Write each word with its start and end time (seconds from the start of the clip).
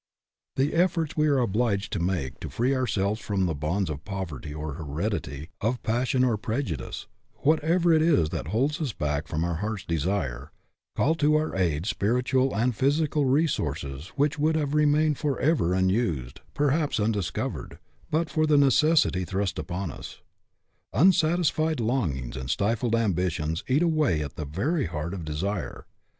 The 0.55 0.73
efforts 0.73 1.15
we 1.15 1.27
are 1.27 1.37
obliged 1.37 1.93
to 1.93 1.99
make 1.99 2.39
to 2.39 2.49
free 2.49 2.73
ourselves 2.73 3.21
from 3.21 3.45
the 3.45 3.53
bonds 3.53 3.87
of 3.87 4.03
poverty 4.03 4.51
or 4.51 4.73
heredity, 4.73 5.51
of 5.61 5.83
passion 5.83 6.23
or 6.23 6.37
prejudice, 6.37 7.05
whatever 7.41 7.93
it 7.93 8.01
is 8.01 8.29
that 8.29 8.47
holds 8.47 8.81
us 8.81 8.93
back 8.93 9.27
from 9.27 9.43
our 9.43 9.57
heart's 9.57 9.85
desire, 9.85 10.51
call 10.97 11.13
to 11.13 11.35
our 11.35 11.55
aid 11.55 11.85
spiritual 11.85 12.55
and 12.55 12.75
physical 12.75 13.25
re 13.25 13.45
sources 13.45 14.07
which 14.15 14.39
would 14.39 14.55
have 14.55 14.73
remained 14.73 15.19
forever 15.19 15.75
unused, 15.75 16.41
perhaps 16.55 16.99
undiscovered, 16.99 17.77
but 18.09 18.27
for 18.27 18.47
the 18.47 18.57
necessity 18.57 19.23
thrust 19.23 19.59
upon 19.59 19.91
us. 19.91 20.19
Unsatisfied 20.93 21.79
longings 21.79 22.35
and 22.35 22.49
stifled 22.49 22.95
ambitions 22.95 23.63
eat 23.67 23.83
away 23.83 24.25
the 24.35 24.45
very 24.45 24.87
heart 24.87 25.13
of 25.13 25.23
desire. 25.23 25.85